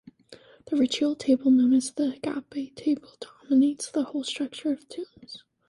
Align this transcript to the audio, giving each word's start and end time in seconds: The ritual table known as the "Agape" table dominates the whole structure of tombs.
The 0.65 0.75
ritual 0.77 1.15
table 1.15 1.51
known 1.51 1.73
as 1.75 1.91
the 1.91 2.13
"Agape" 2.15 2.73
table 2.75 3.13
dominates 3.19 3.91
the 3.91 4.05
whole 4.05 4.23
structure 4.23 4.71
of 4.71 4.89
tombs. 4.89 5.43